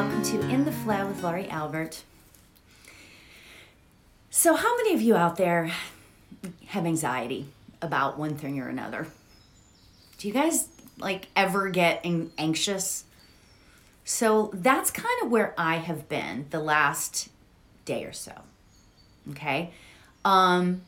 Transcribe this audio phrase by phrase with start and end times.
[0.00, 2.04] welcome to In the Flow with Laurie Albert.
[4.30, 5.72] So, how many of you out there
[6.66, 7.48] have anxiety
[7.82, 9.08] about one thing or another?
[10.18, 12.06] Do you guys like ever get
[12.38, 13.06] anxious?
[14.04, 17.28] So, that's kind of where I have been the last
[17.84, 18.34] day or so.
[19.30, 19.72] Okay?
[20.24, 20.82] Um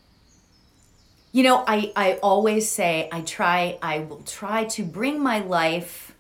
[1.33, 6.15] you know, I I always say I try I will try to bring my life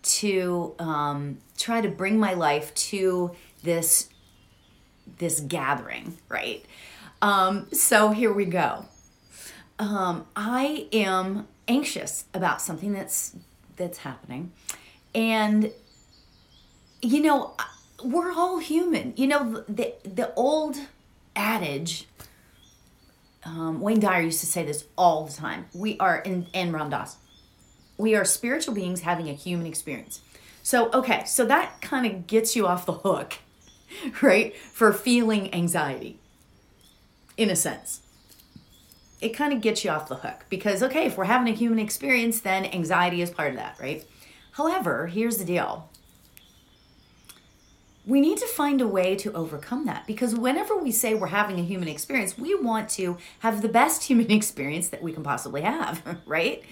[0.00, 4.08] to um try to bring my life to this
[5.18, 6.64] this gathering, right?
[7.20, 8.84] Um, so here we go.
[9.78, 13.36] Um, I am anxious about something that's
[13.76, 14.52] that's happening,
[15.14, 15.72] and
[17.00, 17.54] you know
[18.02, 19.14] we're all human.
[19.16, 20.76] You know the the old
[21.36, 22.06] adage.
[23.44, 25.66] Um, Wayne Dyer used to say this all the time.
[25.72, 27.16] We are in and Ram Dass.
[27.98, 30.20] We are spiritual beings having a human experience.
[30.62, 33.34] So, okay, so that kind of gets you off the hook,
[34.22, 36.18] right, for feeling anxiety,
[37.36, 38.02] in a sense.
[39.20, 41.80] It kind of gets you off the hook because, okay, if we're having a human
[41.80, 44.06] experience, then anxiety is part of that, right?
[44.52, 45.88] However, here's the deal
[48.08, 51.60] we need to find a way to overcome that because whenever we say we're having
[51.60, 55.60] a human experience, we want to have the best human experience that we can possibly
[55.60, 56.62] have, right?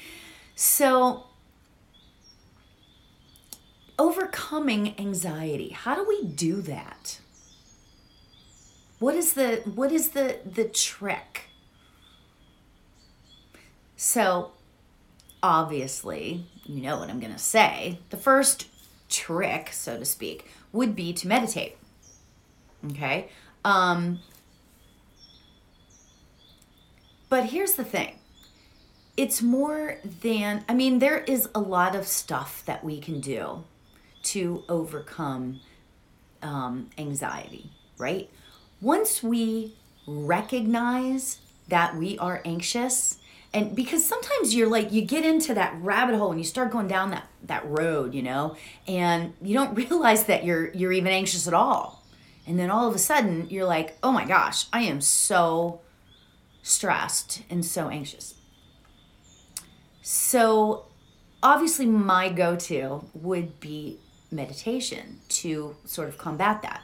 [0.58, 1.24] So,
[3.98, 7.20] overcoming anxiety how do we do that?
[8.98, 11.50] What is the what is the the trick?
[13.96, 14.52] So
[15.42, 17.98] obviously you know what i'm going to say.
[18.10, 18.66] The first
[19.10, 21.76] trick so to speak would be to meditate
[22.92, 23.28] okay?
[23.64, 24.20] Um
[27.28, 28.18] but here's the thing
[29.16, 33.64] it's more than i mean there is a lot of stuff that we can do
[34.26, 35.60] to overcome
[36.42, 38.28] um, anxiety, right?
[38.80, 39.74] Once we
[40.06, 43.18] recognize that we are anxious,
[43.54, 46.88] and because sometimes you're like you get into that rabbit hole and you start going
[46.88, 48.56] down that that road, you know,
[48.86, 52.04] and you don't realize that you're you're even anxious at all.
[52.46, 55.80] And then all of a sudden you're like, "Oh my gosh, I am so
[56.62, 58.34] stressed and so anxious."
[60.08, 60.84] So
[61.42, 63.98] obviously my go-to would be
[64.30, 66.82] meditation to sort of combat that.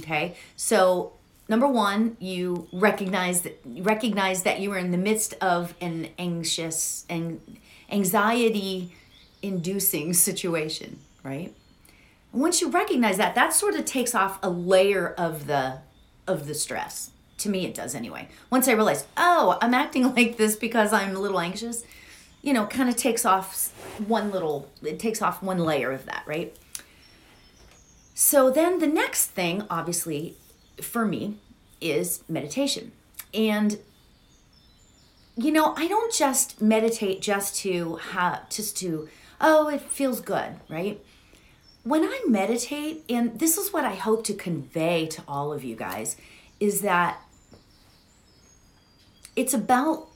[0.00, 0.36] Okay?
[0.56, 1.12] So
[1.48, 7.06] number one, you recognize that recognize that you are in the midst of an anxious
[7.08, 7.40] and
[7.88, 8.92] anxiety
[9.40, 11.54] inducing situation, right?
[12.32, 15.78] once you recognize that, that sort of takes off a layer of the
[16.26, 17.10] of the stress.
[17.38, 18.28] To me it does anyway.
[18.50, 21.84] Once I realize, oh, I'm acting like this because I'm a little anxious,
[22.42, 23.72] you know, kind of takes off
[24.06, 26.56] one little it takes off one layer of that, right?
[28.14, 30.36] So then the next thing, obviously,
[30.80, 31.38] for me
[31.80, 32.92] is meditation.
[33.32, 33.78] And
[35.36, 39.08] you know, I don't just meditate just to have just to
[39.40, 41.04] oh, it feels good, right?
[41.84, 45.74] When I meditate, and this is what I hope to convey to all of you
[45.74, 46.16] guys,
[46.60, 47.20] is that
[49.34, 50.06] it's about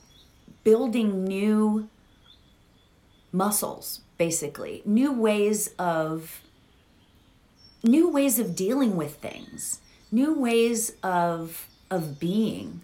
[0.63, 1.89] building new
[3.37, 6.41] muscles, basically, new ways of
[7.83, 9.79] new ways of dealing with things,
[10.11, 12.81] new ways of of being.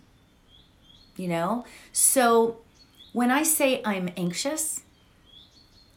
[1.17, 1.65] You know?
[1.91, 2.57] So
[3.11, 4.81] when I say I'm anxious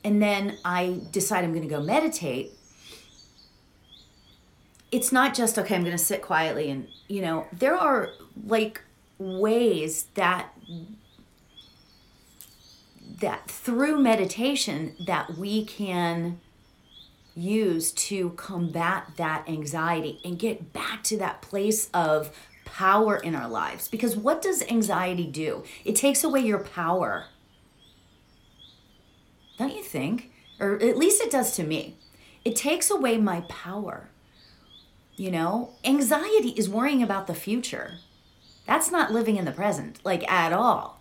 [0.05, 2.53] and then I decide I'm going to go meditate,
[4.93, 8.11] it's not just okay, I'm going to sit quietly and, you know, there are
[8.47, 8.83] like
[9.19, 10.53] ways that
[13.21, 16.41] that through meditation that we can
[17.35, 22.35] use to combat that anxiety and get back to that place of
[22.65, 23.89] power in our lives.
[23.89, 25.65] Because what does anxiety do?
[25.85, 27.27] It takes away your power.
[29.59, 30.31] Don't you think?
[30.59, 31.97] Or at least it does to me.
[32.45, 34.09] It takes away my power.
[35.17, 37.95] You know, anxiety is worrying about the future.
[38.67, 40.96] That's not living in the present, like at all.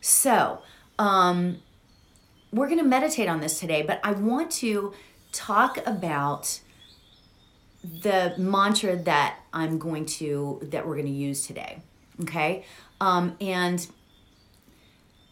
[0.00, 0.62] So,
[0.98, 1.58] um,
[2.52, 4.92] we're going to meditate on this today, but I want to
[5.32, 6.60] talk about
[7.82, 11.80] the mantra that I'm going to that we're going to use today.
[12.22, 12.64] Okay,
[13.00, 13.86] um, and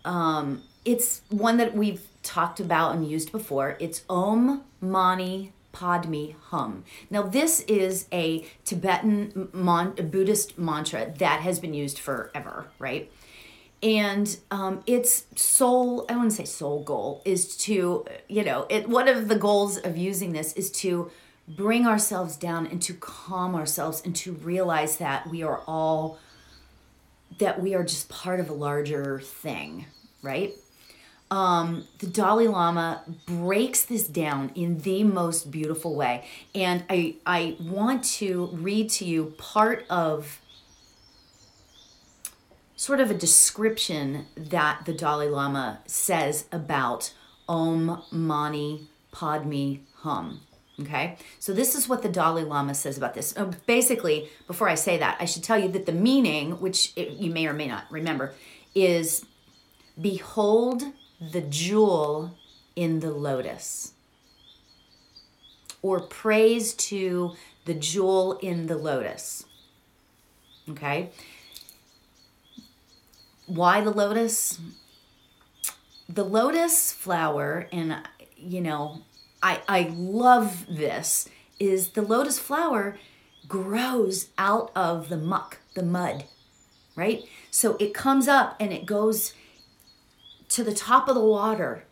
[0.04, 3.76] um, it's one that we've talked about and used before.
[3.80, 6.84] It's Om Mani Padme Hum.
[7.10, 13.10] Now, this is a Tibetan mon- Buddhist mantra that has been used forever, right?
[13.82, 19.08] And um, its sole i wouldn't say sole goal is to you know it one
[19.08, 21.11] of the goals of using this is to
[21.49, 26.19] bring ourselves down and to calm ourselves and to realize that we are all
[27.38, 29.87] that we are just part of a larger thing
[30.22, 30.55] right
[31.31, 36.25] um, the Dalai Lama breaks this down in the most beautiful way.
[36.55, 40.40] And I, I want to read to you part of
[42.76, 47.12] sort of a description that the Dalai Lama says about
[47.49, 50.43] Om Mani Padme Hum.
[50.78, 53.34] Okay, so this is what the Dalai Lama says about this.
[53.34, 57.12] Uh, basically, before I say that, I should tell you that the meaning, which it,
[57.12, 58.34] you may or may not remember,
[58.75, 59.25] is
[59.99, 60.82] Behold
[61.32, 62.37] the jewel
[62.76, 63.94] in the lotus,
[65.81, 67.32] or praise to
[67.64, 69.46] the jewel in the lotus.
[70.69, 71.11] Okay,
[73.46, 74.60] why the lotus?
[76.08, 77.96] The lotus flower, and
[78.37, 79.02] you know,
[79.43, 81.28] I, I love this,
[81.58, 82.98] is the lotus flower
[83.48, 86.25] grows out of the muck, the mud,
[86.94, 87.25] right?
[87.50, 89.34] So it comes up and it goes
[90.50, 91.84] to the top of the water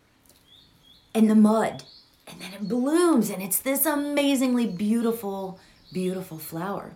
[1.13, 1.83] and the mud,
[2.27, 5.59] and then it blooms, and it's this amazingly beautiful,
[5.93, 6.93] beautiful flower.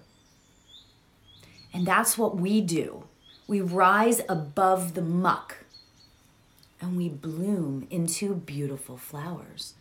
[1.73, 3.08] And that's what we do
[3.49, 5.65] we rise above the muck
[6.79, 9.73] and we bloom into beautiful flowers.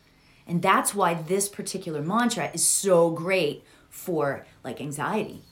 [0.47, 5.43] And that's why this particular mantra is so great for like anxiety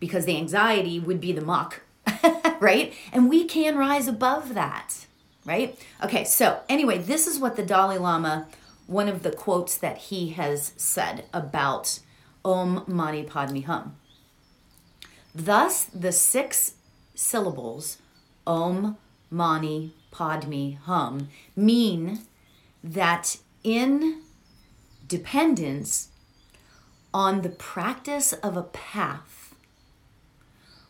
[0.00, 1.82] because the anxiety would be the muck,
[2.60, 2.94] right?
[3.12, 5.06] And we can rise above that,
[5.44, 5.78] right?
[6.02, 8.48] Okay, so anyway, this is what the Dalai Lama,
[8.86, 12.00] one of the quotes that he has said about
[12.42, 13.96] Om Mani Padme Hum.
[15.34, 16.74] Thus, the six
[17.20, 17.98] syllables,
[18.46, 18.96] Om
[19.30, 22.20] Mani Padme Hum, mean
[22.82, 24.22] that in
[25.06, 26.08] dependence
[27.12, 29.54] on the practice of a path,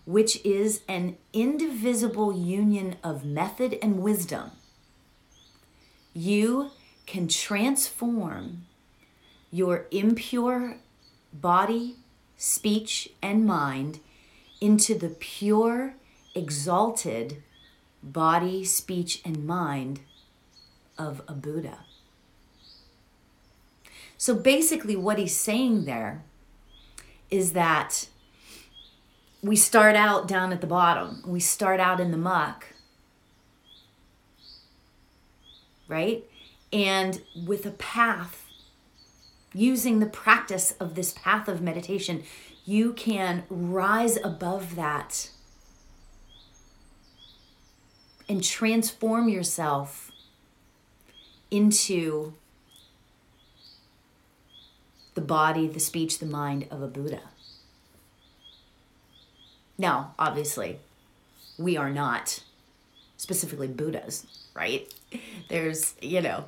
[0.05, 4.53] which is an indivisible union of method and wisdom,
[6.15, 6.71] you
[7.06, 8.67] can transform
[9.50, 10.77] your impure
[11.32, 11.97] body,
[12.37, 13.99] speech, and mind
[14.61, 15.94] into the pure
[16.35, 17.43] exalted
[18.03, 20.00] body, speech, and mind
[20.99, 21.81] of a Buddha.
[24.17, 26.23] So basically, what he's saying there
[27.31, 28.09] is that
[29.43, 32.67] we start out down at the bottom, we start out in the muck,
[35.88, 36.25] right?
[36.73, 38.47] And with a path,
[39.53, 42.23] using the practice of this path of meditation,
[42.65, 45.31] you can rise above that
[48.31, 50.12] and transform yourself
[51.50, 52.32] into
[55.15, 57.23] the body, the speech, the mind of a Buddha.
[59.77, 60.79] Now, obviously,
[61.59, 62.44] we are not
[63.17, 64.94] specifically Buddhas, right?
[65.49, 66.44] There's, you know,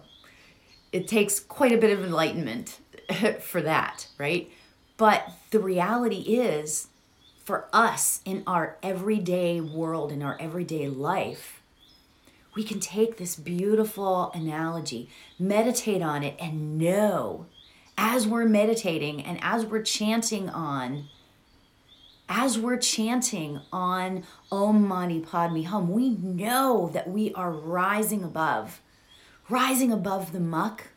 [0.93, 2.79] it takes quite a bit of enlightenment
[3.41, 4.49] for that, right?
[4.97, 6.87] But the reality is,
[7.45, 11.59] for us in our everyday world, in our everyday life,
[12.55, 17.47] we can take this beautiful analogy, meditate on it, and know
[17.97, 21.09] as we're meditating and as we're chanting on,
[22.29, 28.81] as we're chanting on Om Mani Padme Hum, we know that we are rising above,
[29.49, 30.89] rising above the muck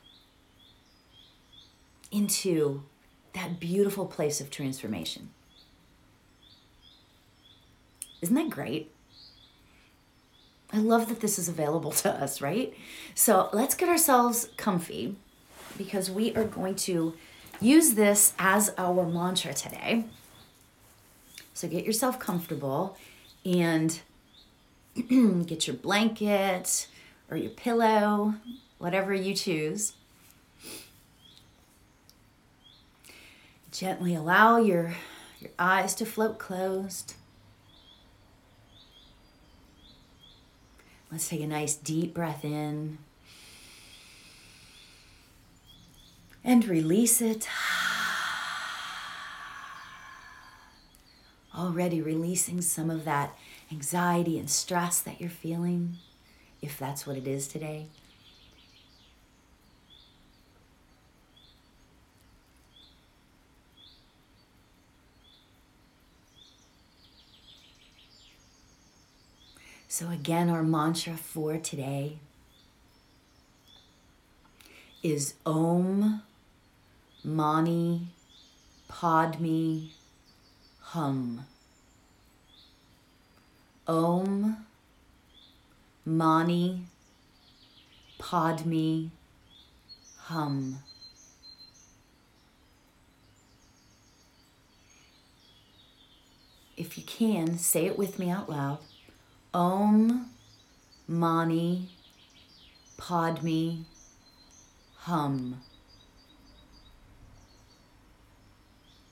[2.12, 2.84] into
[3.34, 5.30] that beautiful place of transformation.
[8.22, 8.95] Isn't that great?
[10.74, 12.74] I love that this is available to us, right?
[13.13, 15.15] So let's get ourselves comfy
[15.77, 17.13] because we are going to
[17.62, 20.05] use this as our mantra today.
[21.53, 22.98] So get yourself comfortable
[23.45, 24.00] and
[25.45, 26.88] get your blanket
[27.29, 28.36] or your pillow,
[28.77, 29.93] whatever you choose.
[33.72, 34.95] Gently allow your,
[35.39, 37.15] your eyes to float closed.
[41.15, 42.98] Let's take a nice deep breath in
[46.43, 47.48] and release it.
[51.57, 53.34] Already releasing some of that
[53.72, 56.00] anxiety and stress that you're feeling,
[56.62, 57.88] if that's what it is today.
[69.88, 72.18] So, again, our mantra for today
[75.04, 76.22] is Om
[77.24, 78.08] Mani
[78.88, 79.89] Padme
[80.80, 81.46] Hum.
[83.88, 84.65] Om
[86.04, 86.82] Mani
[88.18, 89.12] Padme
[90.18, 90.80] Hum.
[96.75, 98.80] If you can, say it with me out loud.
[99.56, 100.32] Om
[101.08, 101.90] Mani
[102.98, 103.86] Padme
[104.98, 105.62] Hum.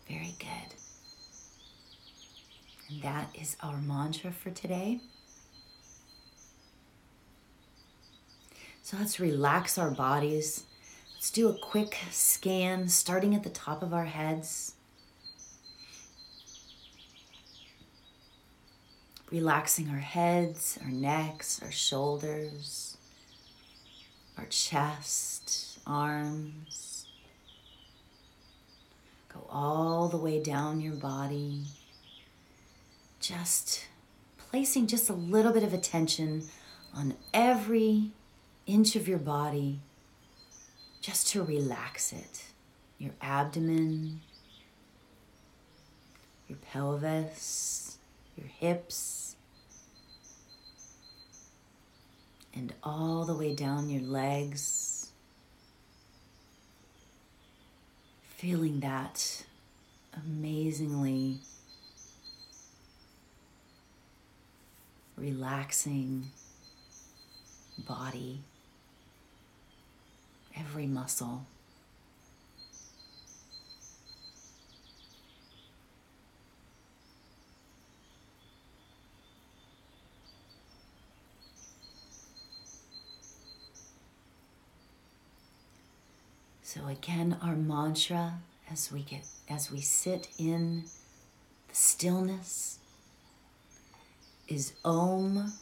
[0.06, 0.76] Very good.
[2.90, 5.00] And that is our mantra for today.
[8.82, 10.66] So let's relax our bodies.
[11.16, 14.73] Let's do a quick scan starting at the top of our heads.
[19.34, 22.98] Relaxing our heads, our necks, our shoulders,
[24.38, 27.08] our chest, arms.
[29.34, 31.64] Go all the way down your body.
[33.20, 33.88] Just
[34.38, 36.44] placing just a little bit of attention
[36.94, 38.12] on every
[38.68, 39.80] inch of your body
[41.02, 42.44] just to relax it.
[43.00, 44.22] Your abdomen,
[46.48, 47.98] your pelvis,
[48.38, 49.23] your hips
[52.56, 55.12] and all the way down your legs.
[58.38, 59.46] Feeling that
[60.16, 61.40] amazingly
[65.18, 66.26] relaxing
[67.88, 68.42] body,
[70.58, 71.46] every muscle.
[86.74, 90.86] So again, our mantra as we get as we sit in
[91.68, 92.80] the stillness
[94.48, 95.54] is Om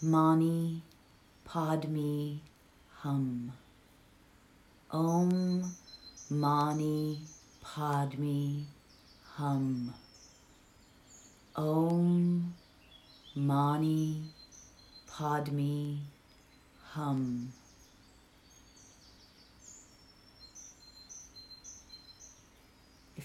[0.00, 0.80] Mani
[1.44, 2.40] Padme
[3.00, 3.52] Hum.
[4.90, 5.74] Om
[6.30, 7.20] Mani
[7.62, 8.64] Padme
[9.34, 9.92] Hum.
[11.54, 12.54] Om
[13.34, 14.22] Mani
[15.06, 15.98] Padme
[16.94, 17.52] Hum.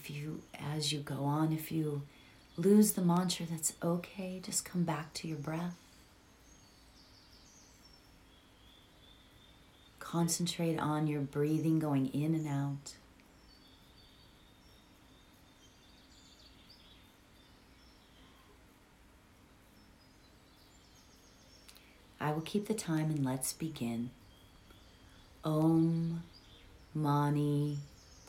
[0.01, 2.01] If you, as you go on, if you
[2.57, 4.41] lose the mantra, that's okay.
[4.43, 5.75] Just come back to your breath.
[9.99, 12.95] Concentrate on your breathing going in and out.
[22.19, 24.09] I will keep the time and let's begin.
[25.43, 26.23] Om
[26.93, 27.77] Mani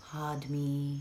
[0.02, 1.00] Padme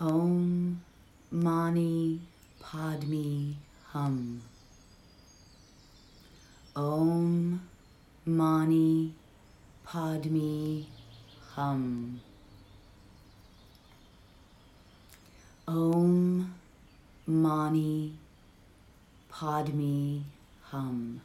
[0.00, 0.80] Om
[1.32, 2.20] Mani
[2.60, 3.56] Padme
[3.92, 4.42] Hum.
[6.76, 7.60] Om
[8.24, 9.12] Mani
[9.84, 10.86] Padme
[11.56, 12.20] Hum.
[15.66, 16.54] Om
[17.26, 18.12] Mani
[19.28, 20.22] Padme
[20.70, 21.20] Hum.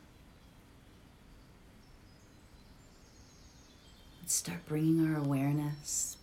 [4.20, 6.18] Let's start bringing our awareness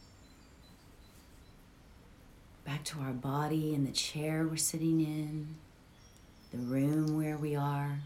[2.70, 5.56] back to our body and the chair we're sitting in,
[6.52, 7.98] the room where we are.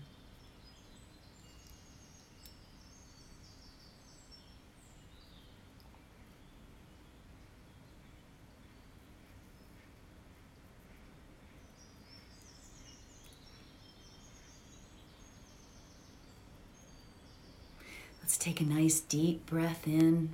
[18.23, 20.31] Let's take a nice deep breath in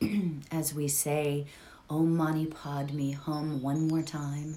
[0.52, 1.46] as we say
[1.88, 4.56] Om Mani Padme Hum one more time.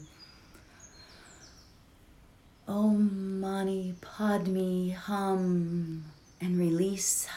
[2.67, 6.05] Om Mani Padme Hum
[6.41, 7.27] and release.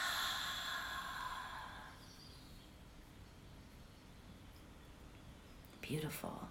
[5.81, 6.47] Beautiful.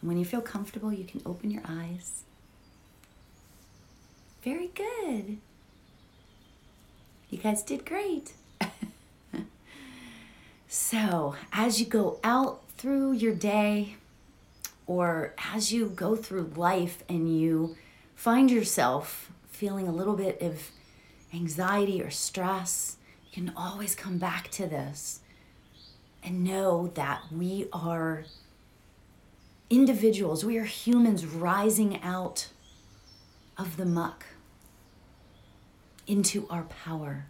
[0.00, 2.24] And when you feel comfortable, you can open your eyes.
[4.42, 5.38] Very good.
[7.30, 8.32] You guys did great.
[10.70, 13.96] So, as you go out through your day,
[14.86, 17.74] or as you go through life and you
[18.14, 20.70] find yourself feeling a little bit of
[21.32, 25.20] anxiety or stress, you can always come back to this
[26.22, 28.24] and know that we are
[29.70, 32.48] individuals, we are humans rising out
[33.56, 34.26] of the muck
[36.06, 37.24] into our power,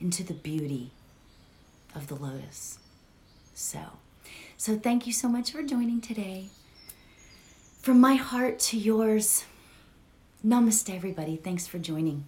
[0.00, 0.90] into the beauty
[1.94, 2.78] of the lotus.
[3.54, 3.80] So,
[4.56, 6.46] so thank you so much for joining today.
[7.80, 9.44] From my heart to yours,
[10.46, 11.36] namaste, everybody.
[11.36, 12.24] Thanks for joining.